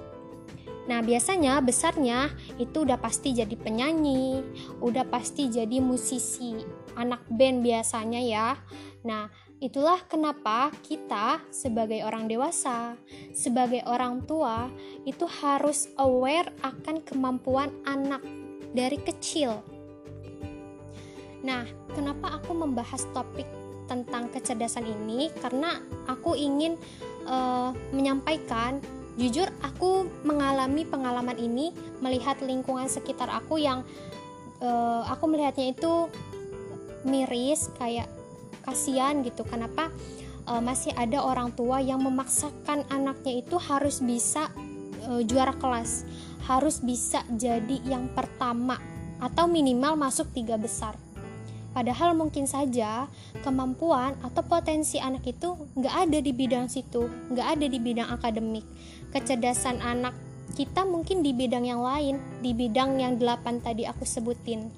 Nah, 0.86 1.02
biasanya 1.02 1.58
besarnya 1.64 2.30
itu 2.62 2.86
udah 2.86 3.00
pasti 3.00 3.34
jadi 3.34 3.56
penyanyi, 3.58 4.44
udah 4.78 5.08
pasti 5.10 5.50
jadi 5.50 5.82
musisi, 5.82 6.54
anak 6.94 7.26
band 7.26 7.66
biasanya 7.66 8.20
ya. 8.22 8.54
Nah, 9.02 9.26
itulah 9.58 9.98
kenapa 10.06 10.70
kita 10.86 11.42
sebagai 11.50 12.06
orang 12.06 12.30
dewasa, 12.30 12.94
sebagai 13.34 13.82
orang 13.82 14.22
tua 14.30 14.70
itu 15.02 15.26
harus 15.26 15.90
aware 15.98 16.54
akan 16.62 17.02
kemampuan 17.02 17.74
anak 17.82 18.22
dari 18.70 19.02
kecil. 19.02 19.75
Nah, 21.46 21.62
kenapa 21.94 22.42
aku 22.42 22.58
membahas 22.58 23.06
topik 23.14 23.46
tentang 23.86 24.26
kecerdasan 24.34 24.82
ini? 24.82 25.30
Karena 25.38 25.78
aku 26.10 26.34
ingin 26.34 26.74
uh, 27.30 27.70
menyampaikan 27.94 28.82
jujur 29.16 29.48
aku 29.64 30.10
mengalami 30.26 30.84
pengalaman 30.84 31.38
ini 31.40 31.72
melihat 32.04 32.36
lingkungan 32.44 32.90
sekitar 32.90 33.30
aku 33.32 33.56
yang 33.62 33.86
uh, 34.60 35.06
aku 35.08 35.24
melihatnya 35.30 35.72
itu 35.72 36.10
miris 37.06 37.70
kayak 37.78 38.10
kasihan 38.66 39.22
gitu. 39.22 39.46
Kenapa? 39.46 39.94
Uh, 40.50 40.58
masih 40.58 40.90
ada 40.98 41.22
orang 41.22 41.54
tua 41.54 41.78
yang 41.78 42.02
memaksakan 42.02 42.82
anaknya 42.90 43.42
itu 43.46 43.54
harus 43.58 44.02
bisa 44.02 44.50
uh, 45.06 45.22
juara 45.22 45.54
kelas 45.58 46.06
harus 46.46 46.78
bisa 46.78 47.26
jadi 47.34 47.82
yang 47.82 48.06
pertama 48.14 48.78
atau 49.18 49.50
minimal 49.50 49.98
masuk 49.98 50.30
tiga 50.30 50.54
besar 50.54 50.94
Padahal 51.76 52.16
mungkin 52.16 52.48
saja 52.48 53.04
kemampuan 53.44 54.16
atau 54.24 54.40
potensi 54.40 54.96
anak 54.96 55.28
itu 55.28 55.52
nggak 55.76 56.08
ada 56.08 56.18
di 56.24 56.32
bidang 56.32 56.72
situ, 56.72 57.04
nggak 57.28 57.48
ada 57.52 57.66
di 57.68 57.76
bidang 57.76 58.08
akademik. 58.16 58.64
Kecerdasan 59.12 59.84
anak 59.84 60.16
kita 60.56 60.88
mungkin 60.88 61.20
di 61.20 61.36
bidang 61.36 61.68
yang 61.68 61.84
lain, 61.84 62.16
di 62.40 62.56
bidang 62.56 62.96
yang 62.96 63.20
delapan 63.20 63.60
tadi 63.60 63.84
aku 63.84 64.08
sebutin. 64.08 64.72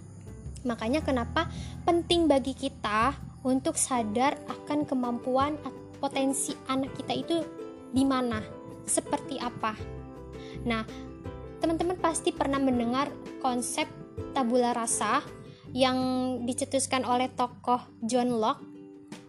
Makanya 0.66 1.06
kenapa 1.06 1.46
penting 1.86 2.26
bagi 2.26 2.58
kita 2.58 3.14
untuk 3.46 3.78
sadar 3.78 4.34
akan 4.50 4.82
kemampuan 4.82 5.54
potensi 6.02 6.50
anak 6.66 6.98
kita 6.98 7.14
itu 7.14 7.36
di 7.94 8.02
mana, 8.02 8.42
seperti 8.90 9.38
apa. 9.38 9.78
Nah, 10.66 10.82
teman-teman 11.62 11.94
pasti 12.02 12.34
pernah 12.34 12.58
mendengar 12.58 13.06
konsep 13.38 13.86
tabula 14.34 14.74
rasa 14.74 15.37
yang 15.76 15.98
dicetuskan 16.48 17.04
oleh 17.04 17.28
tokoh 17.32 17.80
John 18.04 18.32
Locke 18.32 18.64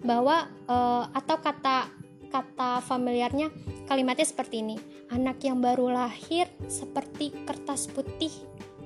bahwa 0.03 0.47
uh, 0.67 1.11
atau 1.11 1.37
kata 1.39 1.91
kata 2.29 2.79
familiarnya 2.85 3.49
kalimatnya 3.89 4.27
seperti 4.27 4.61
ini 4.61 4.77
anak 5.09 5.41
yang 5.43 5.59
baru 5.59 5.91
lahir 5.91 6.47
seperti 6.69 7.33
kertas 7.43 7.89
putih 7.89 8.31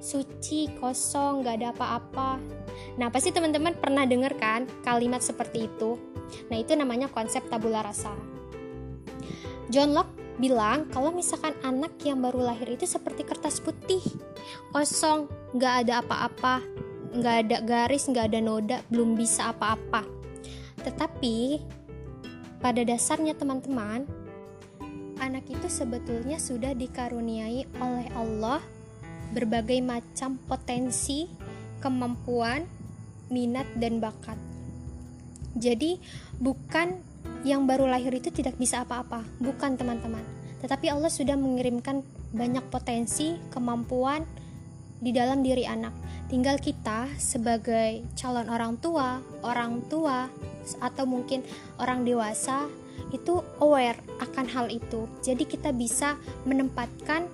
suci 0.04 0.68
kosong 0.84 1.48
gak 1.48 1.64
ada 1.64 1.72
apa-apa. 1.72 2.36
Nah 3.00 3.08
pasti 3.08 3.32
teman-teman 3.32 3.72
pernah 3.80 4.04
dengar 4.04 4.36
kan 4.36 4.68
kalimat 4.84 5.24
seperti 5.24 5.72
itu? 5.72 5.96
Nah 6.52 6.60
itu 6.60 6.76
namanya 6.76 7.08
konsep 7.08 7.48
tabula 7.48 7.80
rasa. 7.80 8.12
John 9.72 9.96
Locke 9.96 10.12
bilang 10.42 10.92
kalau 10.92 11.14
misalkan 11.16 11.56
anak 11.64 11.96
yang 12.04 12.20
baru 12.20 12.52
lahir 12.52 12.68
itu 12.74 12.84
seperti 12.90 13.24
kertas 13.24 13.62
putih 13.62 14.02
kosong 14.74 15.30
nggak 15.54 15.88
ada 15.88 16.02
apa-apa 16.02 16.60
nggak 17.14 17.36
ada 17.46 17.58
garis 17.62 18.10
nggak 18.10 18.26
ada 18.34 18.40
noda 18.42 18.78
belum 18.90 19.14
bisa 19.14 19.54
apa-apa. 19.54 20.04
Tetapi 20.82 21.62
pada 22.60 22.82
dasarnya 22.82 23.38
teman-teman 23.38 24.04
anak 25.22 25.46
itu 25.48 25.70
sebetulnya 25.70 26.42
sudah 26.42 26.74
dikaruniai 26.74 27.70
oleh 27.80 28.08
Allah 28.18 28.60
berbagai 29.32 29.80
macam 29.82 30.38
potensi 30.50 31.30
kemampuan 31.80 32.66
minat 33.30 33.66
dan 33.78 33.98
bakat. 34.04 34.38
Jadi 35.54 36.02
bukan 36.42 36.98
yang 37.46 37.70
baru 37.70 37.86
lahir 37.88 38.14
itu 38.16 38.34
tidak 38.34 38.58
bisa 38.58 38.84
apa-apa, 38.84 39.22
bukan 39.38 39.78
teman-teman. 39.78 40.24
Tetapi 40.64 40.90
Allah 40.90 41.12
sudah 41.12 41.36
mengirimkan 41.36 42.02
banyak 42.32 42.64
potensi, 42.72 43.36
kemampuan 43.52 44.24
di 45.04 45.12
dalam 45.12 45.44
diri 45.44 45.68
anak. 45.68 45.92
Tinggal 46.32 46.58
kita 46.58 47.12
sebagai 47.20 48.08
calon 48.16 48.48
orang 48.48 48.80
tua, 48.80 49.20
orang 49.44 49.84
tua, 49.92 50.32
atau 50.80 51.04
mungkin 51.04 51.44
orang 51.78 52.08
dewasa 52.08 52.66
itu 53.12 53.44
aware 53.60 54.00
akan 54.24 54.48
hal 54.48 54.72
itu. 54.72 55.06
Jadi 55.20 55.44
kita 55.44 55.76
bisa 55.76 56.16
menempatkan 56.48 57.28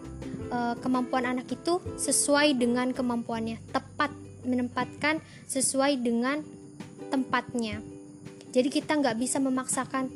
uh, 0.49 0.73
kemampuan 0.81 1.29
anak 1.29 1.47
itu 1.53 1.77
sesuai 1.95 2.57
dengan 2.57 2.91
kemampuannya, 2.91 3.61
tepat 3.71 4.11
menempatkan 4.43 5.21
sesuai 5.45 6.01
dengan 6.01 6.41
tempatnya 7.13 7.79
jadi 8.49 8.69
kita 8.69 8.97
nggak 8.97 9.17
bisa 9.17 9.37
memaksakan 9.37 10.09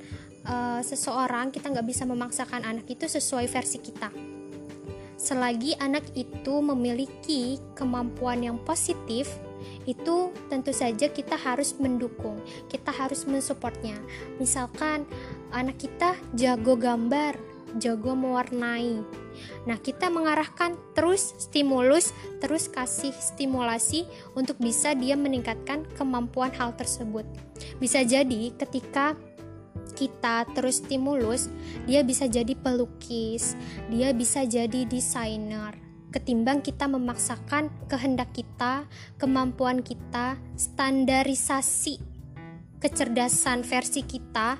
uh, 0.46 0.82
seseorang 0.82 1.54
kita 1.54 1.70
nggak 1.70 1.88
bisa 1.88 2.04
memaksakan 2.06 2.66
anak 2.66 2.86
itu 2.90 3.06
sesuai 3.06 3.46
versi 3.50 3.78
kita 3.82 4.10
selagi 5.24 5.80
anak 5.80 6.04
itu 6.20 6.60
memiliki 6.60 7.56
kemampuan 7.80 8.44
yang 8.44 8.60
positif 8.68 9.32
itu 9.88 10.36
tentu 10.52 10.76
saja 10.76 11.08
kita 11.08 11.40
harus 11.40 11.80
mendukung 11.80 12.44
kita 12.68 12.92
harus 12.92 13.24
mensupportnya 13.24 13.96
misalkan 14.36 15.08
anak 15.56 15.80
kita 15.80 16.20
jago 16.36 16.76
gambar 16.76 17.40
jago 17.78 18.14
mewarnai. 18.14 19.02
Nah, 19.66 19.78
kita 19.82 20.14
mengarahkan 20.14 20.78
terus 20.94 21.34
stimulus, 21.42 22.14
terus 22.38 22.70
kasih 22.70 23.14
stimulasi 23.14 24.06
untuk 24.38 24.62
bisa 24.62 24.94
dia 24.94 25.18
meningkatkan 25.18 25.88
kemampuan 25.98 26.54
hal 26.54 26.78
tersebut. 26.78 27.26
Bisa 27.82 28.06
jadi 28.06 28.54
ketika 28.54 29.18
kita 30.04 30.44
terus 30.52 30.84
stimulus, 30.84 31.48
dia 31.88 32.04
bisa 32.04 32.28
jadi 32.28 32.52
pelukis, 32.60 33.56
dia 33.88 34.12
bisa 34.12 34.44
jadi 34.44 34.84
desainer. 34.84 35.80
Ketimbang 36.12 36.60
kita 36.60 36.86
memaksakan 36.92 37.72
kehendak 37.88 38.36
kita, 38.36 38.86
kemampuan 39.16 39.80
kita, 39.80 40.36
standarisasi 40.60 42.14
kecerdasan 42.84 43.64
versi 43.64 44.04
kita, 44.04 44.60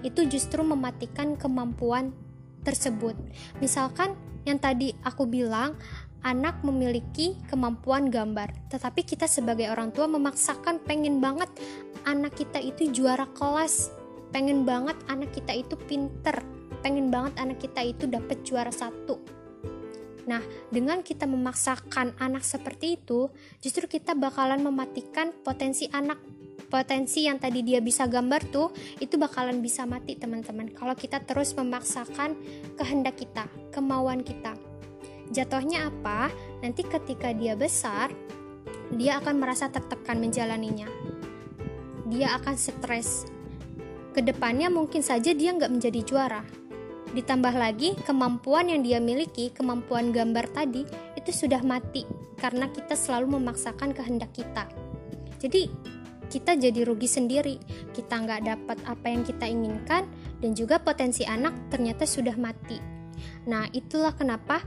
itu 0.00 0.24
justru 0.24 0.64
mematikan 0.64 1.36
kemampuan 1.36 2.16
tersebut. 2.64 3.12
Misalkan 3.60 4.16
yang 4.48 4.56
tadi 4.56 4.96
aku 5.04 5.28
bilang, 5.28 5.76
anak 6.24 6.64
memiliki 6.64 7.36
kemampuan 7.52 8.08
gambar, 8.08 8.48
tetapi 8.72 9.04
kita 9.04 9.28
sebagai 9.28 9.68
orang 9.68 9.92
tua 9.92 10.08
memaksakan 10.08 10.80
pengen 10.84 11.20
banget 11.20 11.52
anak 12.08 12.32
kita 12.32 12.60
itu 12.60 12.88
juara 12.88 13.28
kelas, 13.36 13.92
pengen 14.30 14.66
banget 14.66 14.96
anak 15.10 15.34
kita 15.34 15.52
itu 15.54 15.74
pinter, 15.76 16.42
pengen 16.82 17.10
banget 17.10 17.34
anak 17.38 17.58
kita 17.62 17.82
itu 17.82 18.06
dapat 18.06 18.42
juara 18.46 18.70
satu. 18.70 19.18
Nah, 20.30 20.42
dengan 20.70 21.02
kita 21.02 21.26
memaksakan 21.26 22.14
anak 22.22 22.46
seperti 22.46 22.94
itu, 23.00 23.30
justru 23.58 23.90
kita 23.90 24.14
bakalan 24.14 24.62
mematikan 24.62 25.34
potensi 25.42 25.90
anak. 25.90 26.22
Potensi 26.70 27.26
yang 27.26 27.42
tadi 27.42 27.66
dia 27.66 27.82
bisa 27.82 28.06
gambar 28.06 28.46
tuh 28.46 28.70
itu 29.02 29.18
bakalan 29.18 29.58
bisa 29.58 29.82
mati 29.90 30.14
teman-teman. 30.14 30.70
Kalau 30.70 30.94
kita 30.94 31.18
terus 31.26 31.50
memaksakan 31.58 32.38
kehendak 32.78 33.18
kita 33.18 33.50
kemauan 33.74 34.22
kita. 34.22 34.54
Jatuhnya 35.34 35.90
apa? 35.90 36.30
Nanti 36.62 36.86
ketika 36.86 37.34
dia 37.34 37.58
besar 37.58 38.14
dia 38.94 39.18
akan 39.18 39.42
merasa 39.42 39.66
tertekan 39.66 40.22
menjalaninya. 40.22 40.86
Dia 42.06 42.38
akan 42.38 42.54
stres 42.54 43.26
ke 44.10 44.20
depannya 44.20 44.68
mungkin 44.68 45.00
saja 45.00 45.30
dia 45.32 45.54
nggak 45.54 45.70
menjadi 45.70 46.00
juara 46.02 46.42
ditambah 47.10 47.54
lagi 47.58 47.98
kemampuan 48.06 48.70
yang 48.70 48.86
dia 48.86 49.02
miliki 49.02 49.50
kemampuan 49.50 50.14
gambar 50.14 50.46
tadi 50.54 50.86
itu 51.18 51.30
sudah 51.34 51.62
mati 51.62 52.06
karena 52.38 52.70
kita 52.70 52.94
selalu 52.94 53.38
memaksakan 53.38 53.90
kehendak 53.90 54.30
kita 54.30 54.70
jadi 55.42 55.66
kita 56.30 56.54
jadi 56.54 56.86
rugi 56.86 57.10
sendiri. 57.10 57.58
Kita 57.90 58.22
nggak 58.22 58.40
dapat 58.46 58.78
apa 58.86 59.06
yang 59.10 59.26
kita 59.26 59.50
inginkan, 59.50 60.06
dan 60.38 60.54
juga 60.54 60.78
potensi 60.78 61.26
anak 61.26 61.52
ternyata 61.68 62.06
sudah 62.06 62.38
mati. 62.38 62.78
Nah, 63.50 63.66
itulah 63.74 64.14
kenapa 64.14 64.62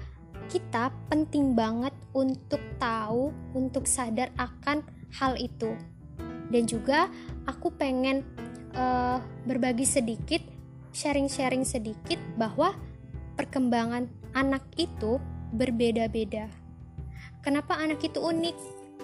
kita 0.51 0.91
penting 1.07 1.55
banget 1.55 1.95
untuk 2.11 2.59
tahu, 2.77 3.31
untuk 3.55 3.87
sadar 3.87 4.29
akan 4.35 4.83
hal 5.15 5.39
itu. 5.39 5.71
Dan 6.51 6.67
juga 6.67 7.07
aku 7.47 7.73
pengen 7.73 8.21
uh, 8.75 9.17
berbagi 9.45 9.85
sedikit, 9.85 10.41
sharing-sharing 10.93 11.65
sedikit 11.65 12.19
bahwa 12.37 12.73
perkembangan 13.39 14.09
anak 14.33 14.65
itu 14.77 15.17
berbeda-beda. 15.53 16.49
Kenapa 17.41 17.77
anak 17.77 18.01
itu 18.01 18.21
unik? 18.21 18.55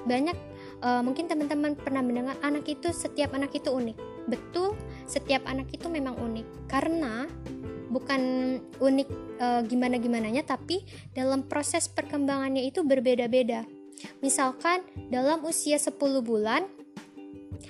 Banyak 0.07 0.37
uh, 0.83 1.01
mungkin 1.03 1.27
teman-teman 1.27 1.75
pernah 1.75 2.03
mendengar 2.03 2.35
anak 2.41 2.67
itu 2.67 2.91
setiap 2.91 3.35
anak 3.35 3.51
itu 3.55 3.69
unik 3.71 3.97
betul 4.29 4.77
setiap 5.09 5.43
anak 5.49 5.67
itu 5.73 5.89
memang 5.89 6.15
unik 6.15 6.69
karena 6.69 7.25
bukan 7.89 8.21
unik 8.77 9.09
uh, 9.41 9.61
gimana 9.65 9.97
gimananya 9.97 10.45
tapi 10.45 10.85
dalam 11.17 11.49
proses 11.49 11.89
perkembangannya 11.89 12.61
itu 12.69 12.85
berbeda-beda 12.85 13.65
misalkan 14.21 14.85
dalam 15.09 15.41
usia 15.43 15.81
10 15.81 15.97
bulan 16.21 16.69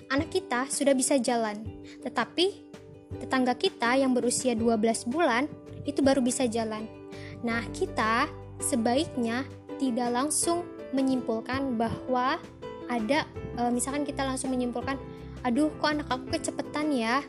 anak 0.10 0.30
kita 0.34 0.70
sudah 0.70 0.94
bisa 0.94 1.18
jalan 1.22 1.62
tetapi 2.02 2.70
tetangga 3.18 3.58
kita 3.58 3.98
yang 3.98 4.14
berusia 4.14 4.54
12 4.54 5.10
bulan 5.10 5.50
itu 5.88 6.06
baru 6.06 6.22
bisa 6.22 6.46
jalan. 6.46 6.86
Nah 7.42 7.66
kita 7.74 8.30
sebaiknya 8.62 9.48
tidak 9.82 10.14
langsung 10.14 10.68
menyimpulkan 10.94 11.80
bahwa 11.80 12.38
ada 12.90 13.26
e, 13.58 13.62
misalkan 13.74 14.06
kita 14.06 14.26
langsung 14.26 14.54
menyimpulkan 14.54 15.00
aduh 15.42 15.72
kok 15.80 15.90
anak 15.90 16.08
aku 16.12 16.26
kecepetan 16.38 16.94
ya? 16.94 17.24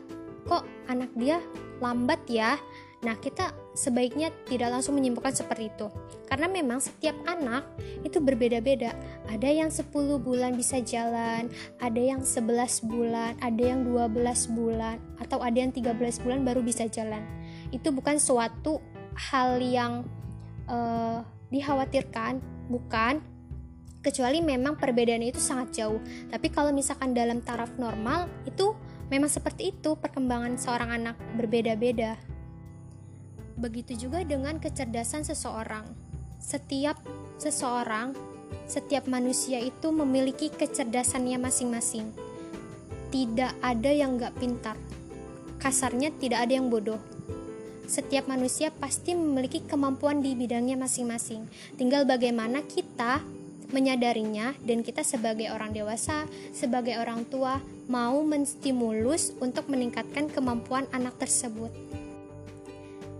Kok 0.45 0.65
anak 0.91 1.09
dia 1.17 1.41
lambat 1.81 2.21
ya? 2.29 2.59
Nah 3.01 3.17
kita 3.17 3.55
sebaiknya 3.71 4.29
tidak 4.47 4.73
langsung 4.73 4.99
menyimpulkan 4.99 5.31
seperti 5.31 5.71
itu 5.71 5.87
karena 6.27 6.51
memang 6.51 6.83
setiap 6.83 7.15
anak 7.23 7.63
itu 8.03 8.19
berbeda-beda 8.19 8.91
ada 9.31 9.49
yang 9.49 9.71
10 9.71 9.87
bulan 10.19 10.55
bisa 10.59 10.83
jalan 10.83 11.47
ada 11.79 12.01
yang 12.01 12.19
11 12.23 12.51
bulan 12.87 13.39
ada 13.39 13.63
yang 13.63 13.87
12 13.87 14.55
bulan 14.55 14.99
atau 15.23 15.39
ada 15.39 15.55
yang 15.55 15.71
13 15.71 15.95
bulan 16.23 16.43
baru 16.43 16.59
bisa 16.59 16.87
jalan 16.91 17.23
itu 17.71 17.87
bukan 17.95 18.19
suatu 18.19 18.83
hal 19.15 19.59
yang 19.63 20.03
uh, 20.67 21.23
dikhawatirkan 21.51 22.43
bukan 22.71 23.23
kecuali 24.01 24.41
memang 24.41 24.75
perbedaan 24.75 25.21
itu 25.21 25.37
sangat 25.37 25.77
jauh. 25.77 26.01
Tapi 26.33 26.49
kalau 26.49 26.73
misalkan 26.73 27.13
dalam 27.13 27.39
taraf 27.45 27.69
normal 27.77 28.27
itu 28.49 28.73
memang 29.13 29.29
seperti 29.29 29.77
itu 29.77 29.93
perkembangan 29.95 30.57
seorang 30.57 30.89
anak 30.89 31.15
berbeda-beda. 31.37 32.17
Begitu 33.61 34.09
juga 34.09 34.25
dengan 34.25 34.57
kecerdasan 34.57 35.21
seseorang. 35.21 35.85
Setiap 36.41 36.97
seseorang, 37.37 38.17
setiap 38.65 39.05
manusia 39.05 39.61
itu 39.61 39.93
memiliki 39.93 40.49
kecerdasannya 40.49 41.37
masing-masing. 41.37 42.09
Tidak 43.13 43.61
ada 43.61 43.91
yang 43.93 44.17
gak 44.17 44.33
pintar. 44.41 44.73
Kasarnya 45.61 46.09
tidak 46.17 46.49
ada 46.49 46.57
yang 46.57 46.73
bodoh 46.73 46.97
setiap 47.91 48.31
manusia 48.31 48.71
pasti 48.71 49.11
memiliki 49.11 49.59
kemampuan 49.67 50.23
di 50.23 50.31
bidangnya 50.31 50.79
masing-masing. 50.79 51.43
Tinggal 51.75 52.07
bagaimana 52.07 52.63
kita 52.63 53.19
menyadarinya 53.75 54.55
dan 54.63 54.79
kita 54.79 55.03
sebagai 55.03 55.51
orang 55.51 55.75
dewasa, 55.75 56.23
sebagai 56.55 56.95
orang 56.95 57.27
tua 57.27 57.59
mau 57.91 58.23
menstimulus 58.23 59.35
untuk 59.43 59.67
meningkatkan 59.67 60.31
kemampuan 60.31 60.87
anak 60.95 61.19
tersebut. 61.19 62.00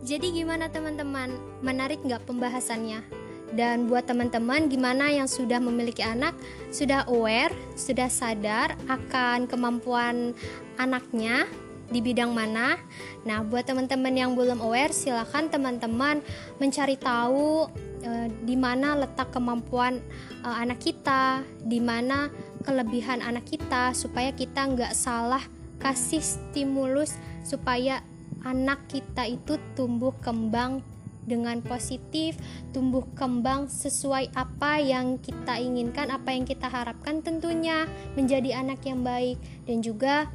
Jadi 0.01 0.33
gimana 0.33 0.65
teman-teman? 0.67 1.37
Menarik 1.61 2.01
nggak 2.01 2.25
pembahasannya? 2.25 3.05
Dan 3.51 3.91
buat 3.91 4.07
teman-teman 4.07 4.71
gimana 4.71 5.11
yang 5.11 5.27
sudah 5.27 5.59
memiliki 5.59 6.01
anak, 6.01 6.33
sudah 6.71 7.03
aware, 7.11 7.51
sudah 7.75 8.07
sadar 8.07 8.79
akan 8.87 9.45
kemampuan 9.45 10.31
anaknya, 10.79 11.45
di 11.91 11.99
bidang 11.99 12.31
mana. 12.31 12.79
Nah, 13.27 13.43
buat 13.43 13.67
teman-teman 13.67 14.15
yang 14.15 14.31
belum 14.33 14.63
aware, 14.63 14.95
silakan 14.95 15.51
teman-teman 15.51 16.23
mencari 16.57 16.95
tahu 16.95 17.67
uh, 18.07 18.27
di 18.47 18.55
mana 18.55 18.95
letak 18.95 19.35
kemampuan 19.35 19.99
uh, 20.47 20.55
anak 20.55 20.79
kita, 20.79 21.43
di 21.67 21.83
mana 21.83 22.31
kelebihan 22.63 23.19
anak 23.19 23.43
kita, 23.43 23.91
supaya 23.91 24.31
kita 24.31 24.63
nggak 24.71 24.95
salah 24.95 25.43
kasih 25.81 26.21
stimulus 26.21 27.17
supaya 27.41 28.05
anak 28.45 28.89
kita 28.89 29.25
itu 29.30 29.58
tumbuh 29.77 30.13
kembang 30.21 30.82
dengan 31.21 31.62
positif, 31.62 32.38
tumbuh 32.73 33.06
kembang 33.13 33.69
sesuai 33.69 34.34
apa 34.34 34.82
yang 34.82 35.21
kita 35.21 35.62
inginkan, 35.62 36.10
apa 36.10 36.34
yang 36.34 36.49
kita 36.49 36.65
harapkan 36.65 37.21
tentunya 37.21 37.86
menjadi 38.17 38.58
anak 38.58 38.82
yang 38.89 39.06
baik 39.06 39.38
dan 39.69 39.86
juga 39.86 40.34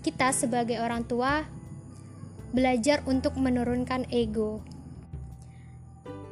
kita 0.00 0.32
sebagai 0.32 0.80
orang 0.80 1.04
tua 1.04 1.44
belajar 2.56 3.04
untuk 3.04 3.36
menurunkan 3.36 4.08
ego. 4.08 4.64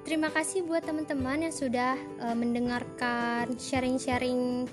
Terima 0.03 0.29
kasih 0.35 0.67
buat 0.67 0.83
teman-teman 0.83 1.47
yang 1.49 1.55
sudah 1.55 1.95
uh, 2.21 2.35
mendengarkan 2.35 3.55
sharing-sharing 3.55 4.67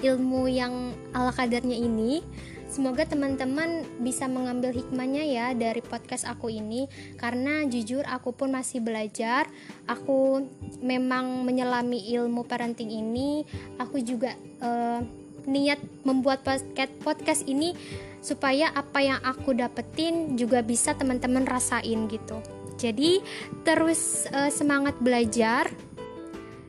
ilmu 0.00 0.48
yang 0.48 0.96
ala 1.12 1.30
kadarnya 1.30 1.76
ini. 1.76 2.24
Semoga 2.70 3.02
teman-teman 3.02 3.82
bisa 3.98 4.30
mengambil 4.30 4.70
hikmahnya 4.70 5.26
ya 5.26 5.46
dari 5.58 5.82
podcast 5.82 6.22
aku 6.22 6.54
ini 6.54 6.86
karena 7.18 7.66
jujur 7.66 8.06
aku 8.06 8.30
pun 8.30 8.54
masih 8.54 8.78
belajar. 8.78 9.50
Aku 9.90 10.46
memang 10.78 11.42
menyelami 11.42 12.14
ilmu 12.14 12.46
parenting 12.46 12.94
ini. 12.94 13.42
Aku 13.74 13.98
juga 13.98 14.38
uh, 14.62 15.02
niat 15.50 15.82
membuat 16.06 16.46
podcast 16.46 16.94
podcast 17.02 17.42
ini 17.50 17.74
supaya 18.22 18.70
apa 18.70 19.02
yang 19.02 19.18
aku 19.18 19.50
dapetin 19.50 20.38
juga 20.38 20.62
bisa 20.62 20.94
teman-teman 20.94 21.50
rasain 21.50 22.06
gitu. 22.06 22.38
Jadi 22.78 23.18
terus 23.66 24.30
uh, 24.30 24.46
semangat 24.46 24.94
belajar 25.02 25.66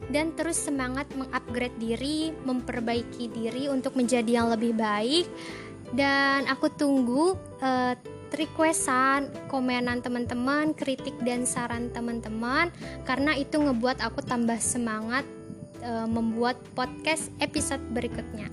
dan 0.10 0.34
terus 0.34 0.58
semangat 0.58 1.08
mengupgrade 1.14 1.78
diri, 1.78 2.34
memperbaiki 2.42 3.32
diri 3.32 3.70
untuk 3.70 3.94
menjadi 3.94 4.44
yang 4.44 4.50
lebih 4.50 4.74
baik 4.74 5.30
dan 5.92 6.48
aku 6.48 6.72
tunggu 6.72 7.36
uh, 7.60 7.94
requestan, 8.32 9.28
komenan 9.52 10.00
teman-teman, 10.00 10.72
kritik 10.72 11.16
dan 11.22 11.44
saran 11.44 11.92
teman-teman 11.92 12.72
karena 13.04 13.36
itu 13.36 13.60
ngebuat 13.60 14.00
aku 14.00 14.24
tambah 14.24 14.56
semangat 14.58 15.28
uh, 15.84 16.08
membuat 16.08 16.58
podcast 16.74 17.28
episode 17.44 17.84
berikutnya. 17.92 18.48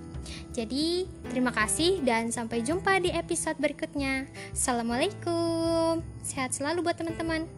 Jadi, 0.53 1.07
terima 1.31 1.55
kasih 1.55 2.03
dan 2.03 2.35
sampai 2.35 2.67
jumpa 2.67 2.99
di 2.99 3.15
episode 3.15 3.55
berikutnya. 3.63 4.27
Assalamualaikum. 4.51 6.03
Sehat 6.27 6.51
selalu 6.51 6.83
buat 6.83 6.99
teman-teman. 6.99 7.58